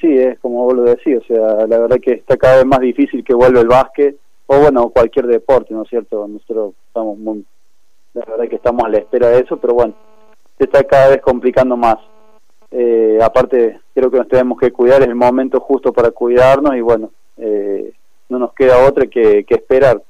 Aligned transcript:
sí, 0.00 0.16
es 0.18 0.38
como 0.40 0.64
vos 0.64 0.74
lo 0.74 0.82
decís, 0.82 1.18
o 1.18 1.24
sea, 1.24 1.66
la 1.66 1.78
verdad 1.78 1.98
que 2.00 2.12
está 2.12 2.36
cada 2.36 2.56
vez 2.56 2.66
más 2.66 2.80
difícil 2.80 3.24
que 3.24 3.34
vuelva 3.34 3.60
el 3.60 3.68
básquet, 3.68 4.16
o 4.46 4.58
bueno, 4.60 4.90
cualquier 4.90 5.26
deporte, 5.26 5.74
¿no 5.74 5.82
es 5.82 5.88
cierto? 5.88 6.26
Nosotros 6.26 6.74
estamos 6.86 7.18
muy, 7.18 7.44
la 8.14 8.24
verdad 8.24 8.48
que 8.48 8.56
estamos 8.56 8.84
a 8.84 8.88
la 8.88 8.98
espera 8.98 9.28
de 9.28 9.40
eso, 9.40 9.56
pero 9.56 9.74
bueno, 9.74 9.94
se 10.58 10.64
está 10.64 10.84
cada 10.84 11.08
vez 11.08 11.20
complicando 11.20 11.76
más. 11.76 11.96
Eh, 12.70 13.18
aparte, 13.22 13.80
creo 13.94 14.10
que 14.10 14.18
nos 14.18 14.28
tenemos 14.28 14.58
que 14.58 14.72
cuidar, 14.72 15.02
es 15.02 15.08
el 15.08 15.14
momento 15.14 15.60
justo 15.60 15.92
para 15.92 16.10
cuidarnos 16.10 16.76
y 16.76 16.80
bueno, 16.80 17.10
eh, 17.38 17.92
no 18.28 18.38
nos 18.38 18.52
queda 18.54 18.86
otra 18.86 19.06
que, 19.06 19.44
que 19.44 19.54
esperar. 19.54 20.02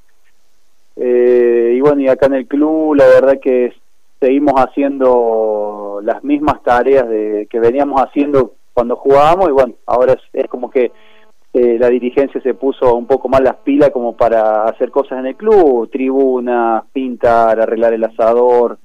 Eh, 0.97 1.75
y 1.77 1.81
bueno, 1.81 2.01
y 2.01 2.09
acá 2.09 2.27
en 2.27 2.35
el 2.35 2.47
club, 2.47 2.95
la 2.95 3.07
verdad 3.07 3.39
que 3.41 3.73
seguimos 4.21 4.55
haciendo 4.57 6.01
las 6.03 6.25
mismas 6.25 6.63
tareas 6.63 7.09
de, 7.09 7.47
que 7.51 7.61
veníamos 7.61 8.01
haciendo 8.01 8.55
cuando 8.77 8.97
jugábamos 8.97 9.49
y 9.49 9.53
bueno, 9.53 9.73
ahora 9.87 10.19
es, 10.35 10.47
como 10.49 10.69
que 10.69 10.93
eh, 11.55 11.79
la 11.81 11.89
dirigencia 11.89 12.43
se 12.43 12.53
puso 12.53 12.95
un 12.95 13.07
poco 13.07 13.27
más 13.27 13.41
las 13.41 13.57
pilas 13.57 13.89
como 13.89 14.15
para 14.15 14.65
hacer 14.65 14.91
cosas 14.91 15.21
en 15.21 15.29
el 15.29 15.35
club, 15.35 15.91
tribuna, 15.91 16.85
pintar, 16.93 17.59
arreglar 17.59 17.95
el 17.95 18.05
asador, 18.05 18.79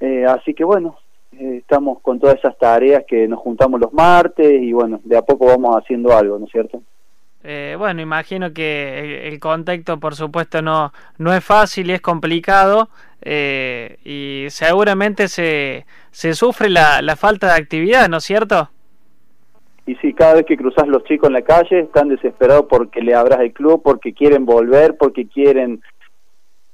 eh, 0.00 0.24
así 0.24 0.54
que 0.54 0.64
bueno, 0.64 0.96
eh, 1.32 1.58
estamos 1.58 2.00
con 2.00 2.18
todas 2.18 2.36
esas 2.36 2.56
tareas 2.56 3.04
que 3.06 3.28
nos 3.28 3.40
juntamos 3.40 3.78
los 3.78 3.92
martes 3.92 4.50
y 4.50 4.72
bueno, 4.72 5.00
de 5.04 5.18
a 5.18 5.22
poco 5.22 5.44
vamos 5.44 5.76
haciendo 5.76 6.16
algo, 6.16 6.38
¿no 6.38 6.46
es 6.46 6.50
cierto? 6.50 6.80
Eh, 7.44 7.76
bueno, 7.78 8.00
imagino 8.00 8.54
que 8.54 9.28
el, 9.28 9.38
contexto, 9.38 10.00
por 10.00 10.14
supuesto, 10.14 10.62
no, 10.62 10.94
no 11.18 11.34
es 11.34 11.44
fácil 11.44 11.90
y 11.90 11.92
es 11.92 12.00
complicado 12.00 12.88
eh, 13.20 13.98
y 14.02 14.46
seguramente 14.48 15.28
se, 15.28 15.84
se 16.10 16.32
sufre 16.32 16.70
la, 16.70 17.02
la 17.02 17.16
falta 17.16 17.48
de 17.48 17.60
actividad, 17.60 18.08
¿no 18.08 18.16
es 18.16 18.24
cierto? 18.24 18.70
Y 19.86 19.94
sí, 19.96 20.12
cada 20.12 20.34
vez 20.34 20.46
que 20.46 20.56
cruzas 20.56 20.88
los 20.88 21.04
chicos 21.04 21.28
en 21.28 21.34
la 21.34 21.42
calle 21.42 21.80
están 21.80 22.08
desesperados 22.08 22.66
porque 22.68 23.00
le 23.00 23.14
abras 23.14 23.40
el 23.40 23.52
club, 23.52 23.82
porque 23.82 24.12
quieren 24.12 24.44
volver, 24.44 24.96
porque 24.96 25.28
quieren 25.28 25.80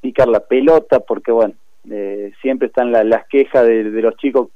picar 0.01 0.29
la 0.29 0.41
pelota, 0.41 1.01
porque 1.01 1.31
bueno, 1.31 1.55
eh, 1.91 2.33
siempre 2.41 2.69
están 2.69 2.91
las 2.91 3.27
quejas 3.29 3.67
de, 3.67 3.85
los 3.85 4.17
chicos 4.17 4.49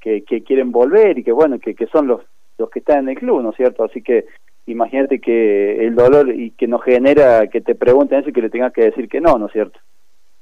que, 0.00 0.22
que, 0.22 0.42
quieren 0.42 0.70
volver 0.70 1.18
y 1.18 1.24
que 1.24 1.32
bueno, 1.32 1.58
que, 1.58 1.74
que 1.74 1.86
son 1.86 2.06
los, 2.06 2.20
los 2.58 2.68
que 2.70 2.80
están 2.80 2.98
en 3.00 3.08
el 3.10 3.18
club, 3.18 3.42
¿no 3.42 3.50
es 3.50 3.56
cierto? 3.56 3.84
Así 3.84 4.02
que 4.02 4.26
imagínate 4.66 5.20
que 5.20 5.86
el 5.86 5.94
dolor 5.94 6.32
y 6.34 6.50
que 6.50 6.66
nos 6.66 6.82
genera 6.82 7.46
que 7.48 7.60
te 7.60 7.74
pregunten 7.74 8.20
eso 8.20 8.30
y 8.30 8.32
que 8.32 8.42
le 8.42 8.50
tengas 8.50 8.72
que 8.72 8.82
decir 8.82 9.08
que 9.08 9.20
no, 9.20 9.38
¿no 9.38 9.46
es 9.46 9.52
cierto? 9.52 9.78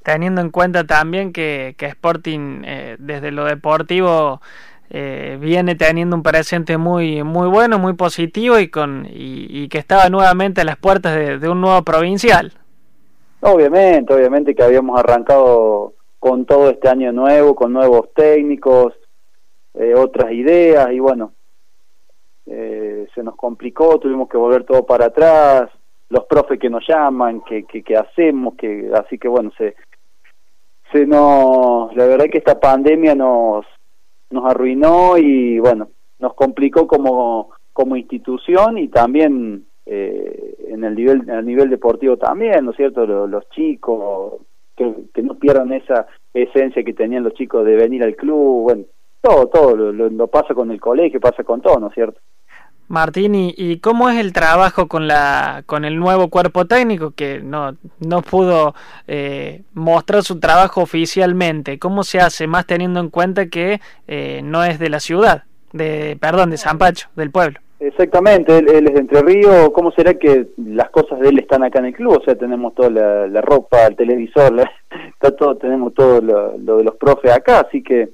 Teniendo 0.03 0.41
en 0.41 0.51
cuenta 0.51 0.85
también 0.85 1.33
que, 1.33 1.75
que 1.79 1.87
Sporting 1.87 2.63
eh, 2.65 2.97
desde 2.99 3.31
lo 3.31 3.45
deportivo 3.45 4.41
eh, 4.91 5.39
viene 5.41 5.75
teniendo 5.75 6.15
un 6.15 6.23
presente 6.23 6.77
muy 6.79 7.23
muy 7.23 7.49
bueno, 7.49 7.79
muy 7.79 7.95
positivo 7.95 8.59
y 8.59 8.69
con 8.69 9.07
y, 9.11 9.69
que 9.69 9.79
estaba 9.79 10.09
nuevamente 10.09 10.61
a 10.61 10.65
las 10.65 10.77
puertas 10.77 11.41
de, 11.41 11.49
un 11.49 11.61
nuevo 11.61 11.83
provincial. 11.83 12.53
Obviamente, 13.41 14.15
obviamente 14.15 14.55
que 14.55 14.63
habíamos 14.63 14.99
arrancado 14.99 15.95
con 16.19 16.47
todo 16.47 16.71
este 16.71 16.89
año 16.89 17.13
nuevo, 17.13 17.55
con 17.55 17.73
nuevos 17.73 18.13
técnicos, 18.15 18.95
eh, 19.75 19.95
otras 19.95 20.33
ideas 20.33 20.93
y 20.93 21.01
bueno, 21.01 21.33
eh, 22.47 23.07
se 23.15 23.23
nos 23.23 23.37
complicó, 23.37 23.99
tuvimos 23.99 24.29
que 24.29 24.37
volver 24.37 24.65
todo 24.65 24.85
para 24.85 25.07
atrás, 25.07 25.71
los 26.11 26.25
profes 26.27 26.59
que 26.61 26.71
nos 26.71 26.87
llaman, 26.87 27.41
que, 27.43 27.65
que, 27.65 27.97
hacemos, 27.97 28.55
que 28.55 28.91
así 28.95 29.19
que 29.19 29.29
bueno, 29.29 29.51
se, 29.57 29.75
se 30.93 31.07
nos, 31.07 31.95
la 31.97 32.07
verdad 32.07 32.27
que 32.31 32.39
esta 32.39 32.61
pandemia 32.61 33.15
nos, 33.15 33.67
nos 34.31 34.45
arruinó 34.45 35.17
y 35.17 35.59
bueno, 35.59 35.89
nos 36.19 36.35
complicó 36.35 36.87
como, 36.87 37.51
como 37.73 37.97
institución 37.97 38.79
y 38.79 38.89
también 38.89 39.67
eh, 39.87 40.57
en 40.69 40.85
el 40.85 40.95
nivel, 40.95 41.29
el 41.29 41.47
nivel 41.47 41.71
deportivo 41.71 42.17
también, 42.17 42.65
¿no 42.65 42.71
es 42.71 42.77
cierto? 42.77 43.07
Los, 43.07 43.49
chicos, 43.51 44.35
que, 44.77 44.93
que 45.13 45.23
no 45.23 45.35
pierdan 45.35 45.73
esa 45.73 46.07
esencia 46.33 46.83
que 46.83 46.95
tenían 46.95 47.25
los 47.25 47.35
chicos 47.35 47.65
de 47.65 47.77
venir 47.77 48.03
al 48.03 48.17
club, 48.17 48.63
bueno, 48.63 48.85
todo, 49.21 49.47
todo, 49.47 49.77
lo, 49.77 49.93
lo, 50.11 50.27
pasa 50.27 50.55
con 50.55 50.71
el 50.71 50.81
colegio, 50.81 51.19
pasa 51.19 51.45
con 51.45 51.63
todo, 51.63 51.79
¿no 51.81 51.89
es 51.89 51.95
cierto? 51.95 52.21
Martín, 52.89 53.33
¿y, 53.35 53.79
cómo 53.79 54.11
es 54.11 54.19
el 54.19 54.33
trabajo 54.33 54.89
con 54.89 55.09
la 55.09 55.63
con 55.67 55.85
el 55.85 55.99
nuevo 55.99 56.29
cuerpo 56.29 56.67
técnico 56.67 57.13
que 57.13 57.41
no, 57.41 57.77
no 57.99 58.23
pudo 58.23 58.75
eh, 59.09 59.63
mostrar 59.73 60.23
su 60.23 60.39
trabajo 60.39 60.83
oficialmente? 60.83 61.79
¿Cómo 61.79 62.05
se 62.05 62.21
hace 62.21 62.47
más 62.47 62.67
teniendo 62.67 63.01
en 63.01 63.09
cuenta 63.09 63.47
que 63.47 63.81
eh, 64.07 64.43
no 64.45 64.65
es 64.65 64.79
de 64.79 64.91
la 64.91 65.01
ciudad, 65.01 65.45
de 65.73 66.17
perdón, 66.21 66.51
de 66.51 66.59
San 66.59 66.79
Pacho, 66.79 67.09
del 67.17 67.31
pueblo? 67.31 67.59
Exactamente, 67.81 68.59
él, 68.59 68.69
es 68.69 68.95
de 68.95 69.01
Entre 69.01 69.23
Ríos. 69.23 69.71
¿Cómo 69.71 69.91
será 69.93 70.15
que 70.15 70.47
las 70.57 70.91
cosas 70.91 71.21
de 71.21 71.29
él 71.29 71.39
están 71.39 71.65
acá 71.65 71.81
en 71.81 71.87
el 71.87 71.95
club? 71.95 72.19
O 72.21 72.25
sea, 72.25 72.35
tenemos 72.35 72.75
toda 72.75 72.91
la, 72.91 73.41
ropa, 73.41 73.87
el 73.87 73.97
televisor, 73.97 74.53
está 75.13 75.35
todo, 75.35 75.57
tenemos 75.57 75.93
todo 75.95 76.21
lo 76.21 76.77
de 76.77 76.85
los 76.85 76.97
profes 76.97 77.33
acá, 77.33 77.61
así 77.61 77.83
que 77.83 78.11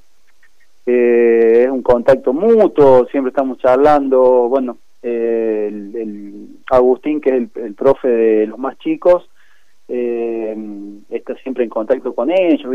eh, 0.90 1.64
es 1.64 1.70
un 1.70 1.82
contacto 1.82 2.32
mutuo, 2.32 3.06
siempre 3.10 3.30
estamos 3.30 3.58
charlando, 3.58 4.48
bueno, 4.48 4.78
eh, 5.02 5.68
el, 5.70 6.58
Agustín, 6.70 7.20
que 7.20 7.30
es 7.30 7.48
el, 7.56 7.74
profe 7.74 8.08
de 8.08 8.46
los 8.46 8.58
más 8.58 8.76
chicos, 8.78 9.28
eh, 9.88 10.56
está 11.10 11.34
siempre 11.36 11.64
en 11.64 11.70
contacto 11.70 12.12
con 12.14 12.30
ellos, 12.30 12.68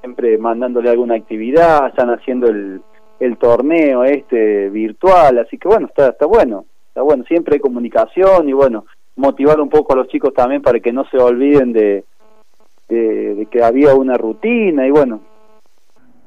siempre 0.00 0.38
mandándole 0.38 0.90
alguna 0.90 1.16
actividad, 1.16 1.88
están 1.88 2.10
haciendo 2.10 2.48
el, 2.48 2.80
el 3.18 3.36
torneo 3.36 4.04
este 4.04 4.68
virtual, 4.70 5.38
así 5.38 5.58
que 5.58 5.68
bueno, 5.68 5.86
está, 5.86 6.08
está 6.08 6.26
bueno, 6.26 6.64
está 6.88 7.02
bueno, 7.02 7.24
siempre 7.24 7.54
hay 7.54 7.60
comunicación 7.60 8.48
y 8.48 8.52
bueno, 8.52 8.86
motivar 9.16 9.60
un 9.60 9.68
poco 9.68 9.92
a 9.92 9.96
los 9.96 10.08
chicos 10.08 10.34
también 10.34 10.62
para 10.62 10.80
que 10.80 10.92
no 10.92 11.04
se 11.10 11.18
olviden 11.18 11.72
de, 11.72 12.04
de 12.88 13.46
que 13.50 13.62
había 13.62 13.94
una 13.94 14.16
rutina 14.16 14.86
y 14.86 14.90
bueno, 14.90 15.20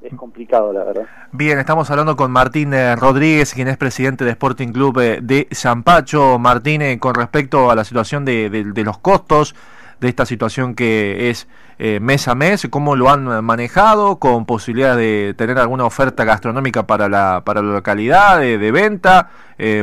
es 0.03 0.13
complicado, 0.15 0.73
la 0.73 0.83
verdad. 0.83 1.03
Bien, 1.31 1.57
estamos 1.59 1.89
hablando 1.89 2.15
con 2.15 2.31
Martín 2.31 2.73
eh, 2.73 2.95
Rodríguez, 2.95 3.53
quien 3.53 3.67
es 3.67 3.77
presidente 3.77 4.25
de 4.25 4.31
Sporting 4.31 4.69
Club 4.69 4.99
eh, 4.99 5.19
de 5.21 5.47
Zampacho. 5.53 6.37
Martín, 6.39 6.81
eh, 6.81 6.99
con 6.99 7.15
respecto 7.15 7.71
a 7.71 7.75
la 7.75 7.83
situación 7.83 8.25
de, 8.25 8.73
los 8.75 8.97
costos 8.97 9.55
de 9.99 10.09
esta 10.09 10.25
situación 10.25 10.75
que 10.75 11.29
es 11.29 11.47
mes 11.79 12.27
a 12.27 12.35
mes, 12.35 12.67
¿cómo 12.69 12.95
lo 12.95 13.09
han 13.09 13.43
manejado? 13.43 14.17
¿Con 14.17 14.45
posibilidad 14.45 14.95
de 14.95 15.33
tener 15.37 15.57
alguna 15.57 15.85
oferta 15.85 16.23
gastronómica 16.23 16.85
para 16.85 17.09
la, 17.09 17.41
para 17.43 17.61
la 17.61 17.73
localidad, 17.73 18.39
de, 18.39 18.57
de 18.57 18.71
venta? 18.71 19.29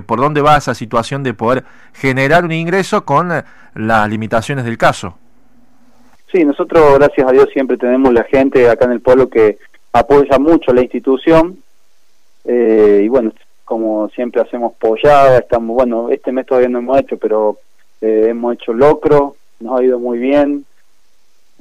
¿Por 0.07 0.21
dónde 0.21 0.41
va 0.41 0.57
esa 0.57 0.75
situación 0.75 1.23
de 1.23 1.35
poder 1.35 1.65
generar 1.93 2.45
un 2.45 2.53
ingreso 2.53 3.05
con 3.05 3.31
las 3.75 4.09
limitaciones 4.09 4.65
del 4.65 4.79
caso? 4.79 5.19
Sí, 6.33 6.45
nosotros, 6.45 6.99
gracias 6.99 7.29
a 7.29 7.33
Dios, 7.33 7.49
siempre 7.53 7.77
tenemos 7.77 8.13
la 8.13 8.25
gente 8.25 8.69
acá 8.71 8.85
en 8.85 8.93
el 8.93 9.01
pueblo 9.01 9.29
que 9.29 9.59
apoya 9.93 10.39
mucho 10.39 10.73
la 10.73 10.83
institución 10.83 11.59
eh, 12.45 13.03
y 13.05 13.09
bueno, 13.09 13.33
como 13.65 14.09
siempre 14.11 14.41
hacemos 14.41 14.73
pollada, 14.75 15.39
estamos, 15.39 15.75
bueno, 15.75 16.11
este 16.11 16.33
mes 16.33 16.47
todavía 16.47 16.69
no 16.69 16.79
hemos 16.79 16.99
hecho, 16.99 17.17
pero 17.19 17.59
eh, 18.01 18.27
hemos 18.31 18.55
hecho 18.55 18.73
locro, 18.73 19.37
nos 19.61 19.79
ha 19.79 19.85
ido 19.85 19.99
muy 19.99 20.19
bien, 20.19 20.65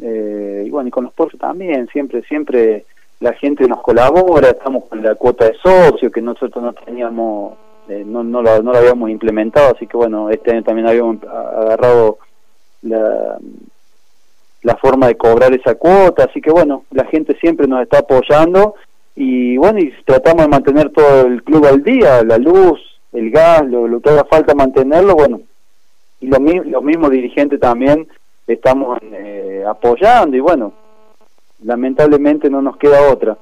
eh, 0.02 0.64
y 0.66 0.70
bueno, 0.70 0.88
y 0.88 0.92
con 0.92 1.04
los 1.04 1.14
pollos 1.14 1.40
también, 1.40 1.88
siempre, 1.90 2.22
siempre 2.24 2.86
la 3.20 3.34
gente 3.34 3.68
nos 3.68 3.82
colabora, 3.82 4.50
estamos 4.50 4.86
con 4.86 5.04
la 5.04 5.16
cuota 5.16 5.46
de 5.46 5.56
socio 5.62 6.12
que 6.12 6.22
nosotros 6.22 6.64
no 6.64 6.74
teníamos, 6.74 7.58
no, 7.88 8.24
no, 8.24 8.42
lo, 8.42 8.64
no 8.64 8.72
lo 8.72 8.78
habíamos 8.78 9.10
implementado, 9.10 9.76
así 9.76 9.86
que 9.86 9.98
bueno, 9.98 10.30
este 10.30 10.52
año 10.52 10.64
también 10.64 10.88
habíamos 10.88 11.22
agarrado 11.24 12.20
la 12.84 13.38
la 14.62 14.76
forma 14.76 15.08
de 15.08 15.18
cobrar 15.18 15.54
esa 15.54 15.76
cuota, 15.76 16.26
así 16.26 16.42
que 16.42 16.52
bueno, 16.52 16.84
la 16.92 17.06
gente 17.06 17.38
siempre 17.40 17.68
nos 17.68 17.82
está 17.82 18.00
apoyando 18.00 18.76
y 19.16 19.58
bueno, 19.58 19.80
y 19.80 19.94
tratamos 20.06 20.44
de 20.44 20.50
mantener 20.50 20.90
todo 20.92 21.28
el 21.28 21.44
club 21.44 21.66
al 21.66 21.84
día, 21.84 22.24
la 22.24 22.38
luz, 22.38 22.80
el 23.14 23.32
gas, 23.32 23.66
lo, 23.66 24.00
que 24.00 24.10
haga 24.10 24.26
falta 24.26 24.54
mantenerlo, 24.54 25.16
bueno, 25.16 25.42
y 26.20 26.28
los, 26.28 26.40
los 26.66 26.84
mismos 26.84 27.12
dirigentes 27.12 27.60
también 27.60 28.08
estamos 28.48 29.00
eh, 29.02 29.64
apoyando 29.68 30.36
y 30.36 30.40
bueno, 30.40 30.74
lamentablemente 31.64 32.50
no 32.50 32.62
nos 32.62 32.78
queda 32.78 33.12
otra. 33.12 33.38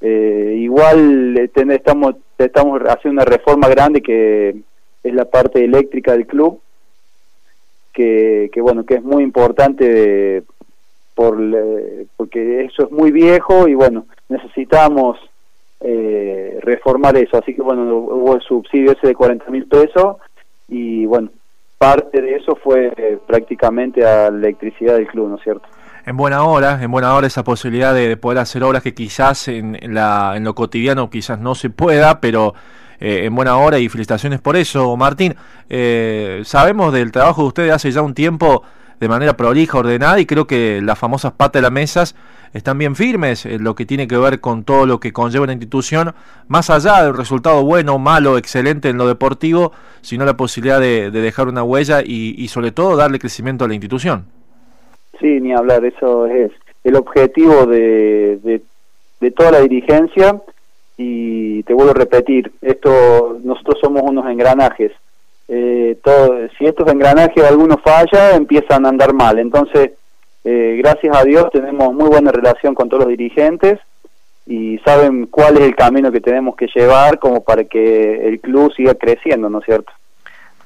Eh, 0.00 0.56
igual 0.58 1.36
eh, 1.38 1.50
estamos, 1.54 2.16
estamos 2.38 2.80
haciendo 2.86 3.22
una 3.22 3.30
reforma 3.30 3.68
grande 3.68 4.02
que 4.02 4.56
es 5.02 5.14
la 5.14 5.24
parte 5.24 5.64
eléctrica 5.64 6.12
del 6.12 6.26
club, 6.26 6.60
que, 7.92 8.50
que 8.52 8.60
bueno, 8.60 8.84
que 8.84 8.94
es 8.94 9.02
muy 9.02 9.22
importante 9.22 10.42
por 11.14 11.38
porque 12.16 12.64
eso 12.64 12.84
es 12.84 12.90
muy 12.90 13.12
viejo 13.12 13.68
y 13.68 13.74
bueno, 13.74 14.06
necesitamos 14.28 15.18
eh, 15.80 16.58
reformar 16.62 17.16
eso. 17.16 17.38
Así 17.38 17.54
que 17.54 17.62
bueno, 17.62 17.82
hubo 17.82 18.34
el 18.34 18.42
subsidio 18.42 18.92
ese 18.92 19.08
de 19.08 19.14
40 19.14 19.50
mil 19.50 19.66
pesos 19.66 20.16
y 20.68 21.06
bueno, 21.06 21.30
parte 21.78 22.20
de 22.20 22.36
eso 22.36 22.56
fue 22.56 23.18
prácticamente 23.26 24.04
a 24.04 24.30
la 24.30 24.38
electricidad 24.38 24.94
del 24.94 25.06
club, 25.06 25.28
¿no 25.28 25.36
es 25.36 25.42
cierto? 25.42 25.68
En 26.06 26.16
buena 26.18 26.44
hora, 26.44 26.82
en 26.82 26.90
buena 26.90 27.14
hora 27.14 27.26
esa 27.26 27.44
posibilidad 27.44 27.94
de, 27.94 28.16
poder 28.18 28.38
hacer 28.38 28.62
obras 28.62 28.82
que 28.82 28.92
quizás 28.92 29.48
en, 29.48 29.78
la, 29.94 30.34
en 30.36 30.44
lo 30.44 30.54
cotidiano 30.54 31.08
quizás 31.08 31.38
no 31.38 31.54
se 31.54 31.70
pueda, 31.70 32.20
pero 32.20 32.52
en 33.00 33.34
buena 33.34 33.56
hora 33.56 33.78
y 33.78 33.88
felicitaciones 33.88 34.40
por 34.40 34.56
eso. 34.56 34.96
Martín, 34.96 35.34
sabemos 36.44 36.92
del 36.92 37.12
trabajo 37.12 37.42
de 37.42 37.48
ustedes 37.48 37.72
hace 37.72 37.90
ya 37.90 38.02
un 38.02 38.14
tiempo 38.14 38.62
de 39.00 39.08
manera 39.08 39.36
prolija, 39.36 39.78
ordenada 39.78 40.20
y 40.20 40.26
creo 40.26 40.46
que 40.46 40.80
las 40.82 40.98
famosas 40.98 41.32
patas 41.32 41.60
de 41.60 41.62
las 41.62 41.72
mesas 41.72 42.14
están 42.54 42.78
bien 42.78 42.94
firmes 42.94 43.44
en 43.46 43.64
lo 43.64 43.74
que 43.74 43.84
tiene 43.84 44.06
que 44.06 44.16
ver 44.16 44.40
con 44.40 44.62
todo 44.62 44.86
lo 44.86 45.00
que 45.00 45.12
conlleva 45.12 45.44
una 45.44 45.52
institución, 45.52 46.14
más 46.46 46.70
allá 46.70 47.02
del 47.02 47.16
resultado 47.16 47.64
bueno, 47.64 47.98
malo, 47.98 48.38
excelente 48.38 48.88
en 48.88 48.96
lo 48.96 49.08
deportivo, 49.08 49.72
sino 50.00 50.24
la 50.24 50.36
posibilidad 50.36 50.80
de, 50.80 51.10
dejar 51.10 51.48
una 51.48 51.64
huella 51.64 52.00
y, 52.04 52.46
sobre 52.48 52.70
todo 52.70 52.96
darle 52.96 53.18
crecimiento 53.18 53.64
a 53.64 53.68
la 53.68 53.74
institución. 53.74 54.26
Sí, 55.20 55.40
ni 55.40 55.52
hablar, 55.52 55.84
eso 55.84 56.26
es 56.26 56.52
el 56.84 56.94
objetivo 56.96 57.66
de, 57.66 58.38
de, 59.20 59.30
toda 59.32 59.50
la 59.50 59.60
dirigencia 59.60 60.40
y 60.96 61.53
te 61.64 61.74
vuelvo 61.74 61.92
a 61.92 61.94
repetir, 61.94 62.52
esto 62.62 63.38
nosotros 63.42 63.78
somos 63.80 64.02
unos 64.02 64.26
engranajes. 64.26 64.92
Eh, 65.48 65.98
si 66.58 66.64
estos 66.64 66.90
engranajes 66.90 67.44
alguno 67.44 67.78
falla, 67.78 68.34
empiezan 68.34 68.86
a 68.86 68.88
andar 68.88 69.12
mal. 69.12 69.38
Entonces, 69.38 69.92
eh, 70.44 70.76
gracias 70.78 71.16
a 71.16 71.24
Dios 71.24 71.50
tenemos 71.52 71.92
muy 71.94 72.08
buena 72.08 72.32
relación 72.32 72.74
con 72.74 72.88
todos 72.88 73.04
los 73.04 73.10
dirigentes 73.10 73.78
y 74.46 74.78
saben 74.84 75.26
cuál 75.26 75.56
es 75.56 75.62
el 75.62 75.74
camino 75.74 76.12
que 76.12 76.20
tenemos 76.20 76.54
que 76.56 76.68
llevar 76.74 77.18
como 77.18 77.42
para 77.42 77.64
que 77.64 78.28
el 78.28 78.40
club 78.40 78.72
siga 78.74 78.94
creciendo, 78.94 79.48
¿no 79.48 79.60
es 79.60 79.64
cierto? 79.64 79.92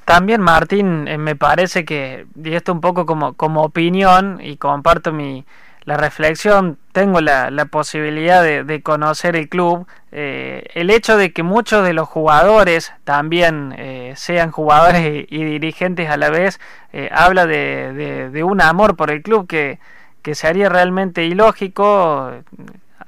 También 0.03 0.41
Martín, 0.41 1.07
eh, 1.07 1.17
me 1.17 1.35
parece 1.35 1.85
que, 1.85 2.25
y 2.43 2.53
esto 2.53 2.73
un 2.73 2.81
poco 2.81 3.05
como, 3.05 3.33
como 3.33 3.63
opinión 3.63 4.39
y 4.41 4.57
comparto 4.57 5.13
mi, 5.13 5.45
la 5.85 5.97
reflexión, 5.97 6.77
tengo 6.91 7.21
la, 7.21 7.49
la 7.49 7.65
posibilidad 7.65 8.43
de, 8.43 8.81
conocer 8.81 9.35
el 9.35 9.49
club, 9.49 9.87
eh, 10.11 10.63
el 10.73 10.89
hecho 10.89 11.17
de 11.17 11.31
que 11.31 11.43
muchos 11.43 11.83
de 11.85 11.93
los 11.93 12.07
jugadores 12.07 12.93
también 13.05 13.73
eh, 13.77 14.13
sean 14.15 14.51
jugadores 14.51 15.25
y, 15.29 15.43
dirigentes 15.43 16.09
a 16.09 16.17
la 16.17 16.29
vez, 16.29 16.59
eh, 16.93 17.09
habla 17.11 17.45
de, 17.45 18.29
de, 18.31 18.43
un 18.43 18.61
amor 18.61 18.95
por 18.95 19.09
el 19.11 19.21
club 19.21 19.47
que, 19.47 19.79
que 20.21 20.35
sería 20.35 20.69
realmente 20.69 21.25
ilógico 21.25 22.31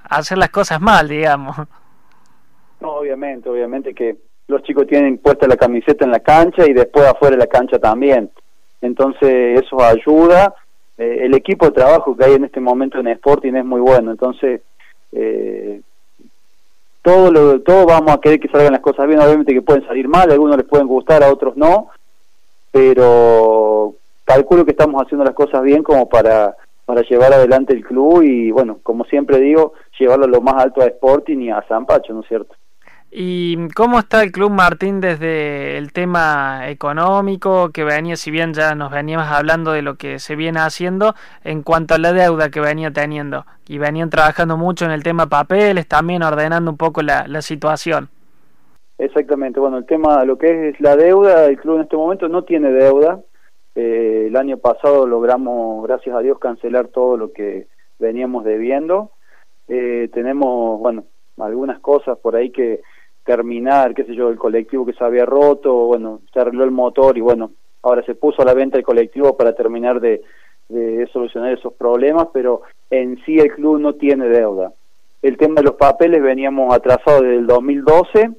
hacer 0.10 0.38
las 0.38 0.50
cosas 0.50 0.82
mal, 0.82 1.08
digamos. 1.08 1.58
No, 2.80 2.94
obviamente, 2.94 3.50
obviamente 3.50 3.94
que 3.94 4.18
los 4.48 4.64
chicos 4.64 4.88
tienen 4.88 5.18
puesta 5.20 5.48
la 5.48 5.56
camiseta 5.56 6.04
en 6.06 6.12
la 6.12 6.20
cancha 6.20 6.66
y 6.66 6.74
después 6.74 7.06
afuera 7.06 7.36
de 7.36 7.42
la 7.42 7.48
cancha 7.48 7.80
también. 7.80 8.32
Entonces 8.82 9.62
eso 9.62 9.82
ayuda 9.84 10.54
eh, 11.02 11.26
el 11.26 11.34
equipo 11.34 11.66
de 11.66 11.72
trabajo 11.72 12.16
que 12.16 12.26
hay 12.26 12.34
en 12.34 12.46
este 12.46 12.60
momento 12.60 13.00
en 13.00 13.08
Sporting 13.08 13.54
es 13.54 13.66
muy 13.66 13.82
bueno, 13.82 14.12
entonces 14.12 14.62
eh, 15.12 15.82
todo 17.02 17.32
lo, 17.32 17.62
todo 17.62 17.88
vamos 17.88 18.12
a 18.12 18.20
querer 18.20 18.40
que 18.40 18.50
salgan 18.50 18.74
las 18.74 18.82
cosas 18.82 19.08
bien, 19.08 19.20
obviamente 19.20 19.52
que 19.52 19.64
pueden 19.64 19.84
salir 19.88 20.08
mal, 20.08 20.30
a 20.30 20.34
algunos 20.34 20.58
les 20.58 20.68
pueden 20.68 20.88
gustar, 20.88 21.24
a 21.24 21.32
otros 21.32 21.58
no, 21.58 21.88
pero 22.72 23.96
calculo 24.26 24.64
que 24.64 24.72
estamos 24.72 25.02
haciendo 25.02 25.26
las 25.26 25.34
cosas 25.34 25.64
bien 25.64 25.82
como 25.82 26.08
para 26.08 26.56
para 26.86 27.02
llevar 27.02 27.34
adelante 27.34 27.74
el 27.74 27.84
club 27.84 28.22
y 28.22 28.52
bueno, 28.52 28.78
como 28.84 29.04
siempre 29.06 29.40
digo, 29.40 29.74
llevarlo 29.98 30.28
lo 30.28 30.42
más 30.42 30.62
alto 30.62 30.82
a 30.82 30.86
Sporting 30.86 31.40
y 31.40 31.50
a 31.50 31.66
San 31.68 31.88
Pacho, 31.88 32.14
¿no 32.14 32.20
es 32.22 32.28
cierto? 32.28 32.54
¿Y 33.14 33.68
cómo 33.76 34.00
está 34.00 34.24
el 34.24 34.32
Club 34.32 34.52
Martín 34.52 35.02
desde 35.02 35.78
el 35.78 35.92
tema 35.92 36.70
económico 36.70 37.70
que 37.74 37.84
venía, 37.84 38.16
si 38.16 38.32
bien 38.32 38.54
ya 38.54 38.74
nos 38.74 38.90
veníamos 38.90 39.28
hablando 39.28 39.74
de 39.74 39.82
lo 39.82 39.96
que 39.96 40.18
se 40.18 40.38
viene 40.38 40.62
haciendo 40.62 41.14
en 41.44 41.62
cuanto 41.62 41.94
a 41.94 41.98
la 41.98 42.14
deuda 42.14 42.50
que 42.50 42.62
venía 42.62 42.90
teniendo? 42.92 43.46
Y 43.68 43.80
venían 43.80 44.10
trabajando 44.10 44.56
mucho 44.56 44.86
en 44.86 44.92
el 44.92 45.04
tema 45.04 45.28
papeles, 45.28 45.90
también 45.90 46.24
ordenando 46.24 46.72
un 46.72 46.78
poco 46.78 47.02
la, 47.02 47.42
situación. 47.42 48.08
Exactamente, 48.98 49.60
bueno, 49.60 49.80
el 49.80 49.86
tema, 49.86 50.24
lo 50.24 50.38
que 50.38 50.70
es 50.70 50.80
la 50.80 50.96
deuda, 50.96 51.48
el 51.48 51.60
club 51.60 51.78
en 51.78 51.82
este 51.82 51.98
momento 51.98 52.30
no 52.30 52.46
tiene 52.46 52.72
deuda. 52.72 53.20
Eh, 53.76 54.28
el 54.28 54.38
año 54.38 54.58
pasado 54.58 55.06
logramos, 55.06 55.86
gracias 55.86 56.16
a 56.16 56.20
Dios, 56.20 56.40
cancelar 56.40 56.88
todo 56.88 57.18
lo 57.18 57.34
que 57.34 57.68
veníamos 58.00 58.46
debiendo. 58.46 59.12
Eh, 59.68 60.10
tenemos, 60.14 60.80
bueno, 60.80 61.04
algunas 61.38 61.80
cosas 61.80 62.18
por 62.20 62.36
ahí 62.36 62.52
que 62.52 62.82
terminar, 63.24 63.94
qué 63.94 64.04
sé 64.04 64.16
yo, 64.16 64.30
el 64.30 64.38
colectivo 64.38 64.86
que 64.86 64.94
se 64.94 65.04
había 65.04 65.26
roto, 65.26 65.74
bueno, 65.88 66.22
se 66.34 66.40
arregló 66.40 66.64
el 66.64 66.72
motor 66.72 67.18
y 67.18 67.22
bueno, 67.22 67.52
ahora 67.84 68.04
se 68.04 68.16
puso 68.16 68.42
a 68.42 68.46
la 68.46 68.54
venta 68.54 68.78
el 68.78 68.84
colectivo 68.84 69.38
para 69.38 69.54
terminar 69.54 70.00
de, 70.00 70.22
de 70.70 71.08
solucionar 71.12 71.54
esos 71.54 71.74
problemas, 71.74 72.28
pero 72.34 72.62
en 72.90 73.22
sí 73.26 73.38
el 73.40 73.52
club 73.52 73.80
no 73.80 73.94
tiene 73.94 74.28
deuda. 74.28 74.72
El 75.22 75.38
tema 75.38 75.56
de 75.56 75.64
los 75.64 75.76
papeles 75.76 76.22
veníamos 76.22 76.74
atrasados 76.74 77.22
desde 77.22 77.38
el 77.38 77.48
2012 77.48 78.32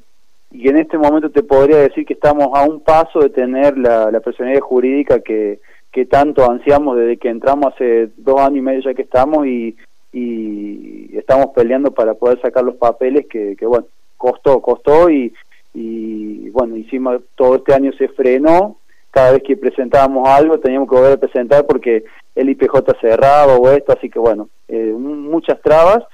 y 0.51 0.69
en 0.69 0.79
este 0.79 0.99
momento 0.99 1.31
te 1.31 1.43
podría 1.43 1.79
decir 1.79 2.05
que 2.05 2.15
estamos 2.15 2.49
a 2.55 2.65
un 2.65 2.81
paso 2.81 3.21
de 3.21 3.31
tener 3.31 3.79
la, 3.79 4.11
la 4.11 4.21
personalidad 4.21 4.61
jurídica 4.61 5.21
que, 5.21 5.61
que 5.93 6.07
tanto 6.07 6.51
ansiamos 6.51 6.97
desde 6.97 7.19
que 7.19 7.29
entramos 7.29 7.73
hace 7.73 8.11
dos 8.17 8.41
años 8.41 8.59
y 8.59 8.63
medio 8.63 8.81
ya 8.81 8.95
que 8.95 9.03
estamos 9.03 9.47
y, 9.47 9.77
y 10.13 11.17
estamos 11.17 11.49
peleando 11.55 11.93
para 11.93 12.15
poder 12.15 12.41
sacar 12.41 12.65
los 12.65 12.77
papeles 12.77 13.27
que, 13.29 13.57
que 13.57 13.67
bueno, 13.67 13.87
costó, 14.23 14.63
costó 14.63 15.11
y, 15.11 15.35
y 15.75 16.49
bueno, 16.51 16.77
hicimos, 16.77 17.23
todo 17.35 17.57
este 17.57 17.75
año 17.75 17.91
se 17.99 18.07
frenó, 18.07 18.77
cada 19.11 19.33
vez 19.33 19.43
que 19.43 19.57
presentábamos 19.57 20.29
algo 20.29 20.61
teníamos 20.61 20.89
que 20.89 20.95
volver 20.95 21.15
a 21.15 21.21
presentar 21.21 21.67
porque 21.67 22.05
el 22.37 22.49
IPJ 22.51 23.01
cerraba 23.01 23.57
o 23.57 23.69
esto, 23.71 23.93
así 23.93 24.09
que 24.09 24.21
bueno, 24.21 24.49
eh, 24.69 24.95
muchas 24.97 25.61
trabas, 25.61 26.05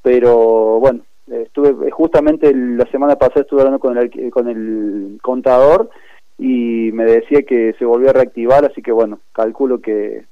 pero 0.00 0.78
bueno, 0.78 1.00
estuve 1.28 1.90
justamente 1.90 2.54
la 2.54 2.88
semana 2.92 3.16
pasada 3.16 3.40
estuve 3.40 3.62
hablando 3.62 3.80
con 3.80 3.98
el, 3.98 4.30
con 4.30 4.48
el 4.48 5.18
contador 5.20 5.90
y 6.38 6.92
me 6.92 7.04
decía 7.04 7.42
que 7.42 7.74
se 7.80 7.84
volvió 7.84 8.10
a 8.10 8.12
reactivar, 8.12 8.64
así 8.64 8.80
que 8.80 8.92
bueno, 8.92 9.18
calculo 9.32 9.80
que 9.80 10.24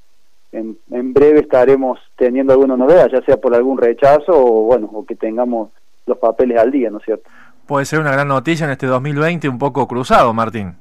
en, 0.53 0.79
en 0.93 1.13
breve 1.13 1.41
estaremos 1.41 1.99
teniendo 2.17 2.53
alguna 2.53 2.77
novedad, 2.77 3.11
ya 3.13 3.23
sea 3.23 3.39
por 3.39 3.57
algún 3.57 3.77
rechazo 3.77 4.33
o 4.33 4.63
bueno, 4.63 4.89
o 4.93 5.05
que 5.05 5.17
tengamos 5.17 5.71
los 6.07 6.19
papeles 6.19 6.59
al 6.59 6.71
día, 6.71 6.91
¿no 6.91 6.99
es 6.99 7.05
cierto? 7.05 7.29
Puede 7.67 7.87
ser 7.87 8.01
una 8.01 8.13
gran 8.13 8.29
noticia 8.29 8.65
en 8.65 8.73
este 8.73 8.87
2020 8.87 9.49
un 9.49 9.59
poco 9.59 9.89
cruzado, 9.89 10.35
Martín. 10.35 10.75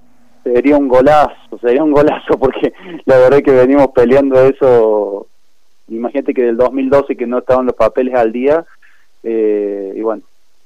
Sería 0.43 0.75
un 0.77 0.89
golazo, 0.89 1.57
sería 1.61 1.83
un 1.83 1.93
golazo 1.93 2.37
porque 2.37 2.73
la 3.05 3.17
verdad 3.17 3.39
es 3.39 3.45
que 3.45 3.51
venimos 3.51 3.87
peleando 3.95 4.41
eso, 4.41 5.27
imagínate 5.87 6.33
que 6.33 6.43
del 6.43 6.57
2012 6.57 7.15
que 7.15 7.25
no 7.25 7.39
estaban 7.39 7.65
los 7.65 7.75
papeles 7.75 8.13
al 8.15 8.33
día, 8.33 8.65
eh, 9.23 9.93
y 9.95 10.01
bueno, 10.01 10.23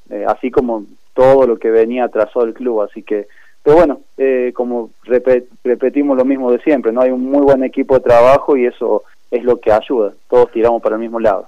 eh, 0.09 0.25
así 0.27 0.49
como 0.49 0.85
todo 1.13 1.45
lo 1.45 1.57
que 1.57 1.69
venía 1.69 2.05
atrasado 2.05 2.45
el 2.45 2.55
club, 2.55 2.81
así 2.81 3.03
que, 3.03 3.27
pero 3.61 3.77
bueno, 3.77 4.01
eh, 4.17 4.51
como 4.55 4.89
repetimos 5.03 6.17
lo 6.17 6.25
mismo 6.25 6.51
de 6.51 6.59
siempre, 6.59 6.91
no 6.91 7.01
hay 7.01 7.11
un 7.11 7.29
muy 7.29 7.41
buen 7.41 7.63
equipo 7.63 7.95
de 7.95 8.01
trabajo 8.01 8.57
y 8.57 8.65
eso 8.65 9.03
es 9.29 9.43
lo 9.43 9.59
que 9.59 9.71
ayuda, 9.71 10.13
todos 10.27 10.51
tiramos 10.51 10.81
para 10.81 10.95
el 10.95 11.01
mismo 11.01 11.19
lado. 11.19 11.45